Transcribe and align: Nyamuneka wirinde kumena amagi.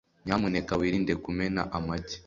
Nyamuneka 0.25 0.73
wirinde 0.79 1.13
kumena 1.23 1.61
amagi. 1.77 2.15